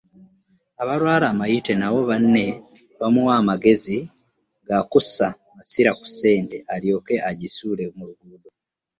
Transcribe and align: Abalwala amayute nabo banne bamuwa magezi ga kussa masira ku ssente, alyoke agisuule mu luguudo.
Abalwala 0.81 1.25
amayute 1.33 1.73
nabo 1.77 1.99
banne 2.09 2.45
bamuwa 2.99 3.35
magezi 3.49 3.97
ga 4.67 4.79
kussa 4.91 5.27
masira 5.55 5.91
ku 5.99 6.05
ssente, 6.11 6.57
alyoke 6.73 7.15
agisuule 7.29 7.83
mu 7.95 8.03
luguudo. 8.09 8.49